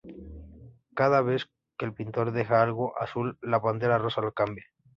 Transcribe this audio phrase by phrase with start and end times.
[0.95, 1.47] Cada vez
[1.77, 4.65] que el pintor deja algo azul, la Pantera Rosa lo cambia.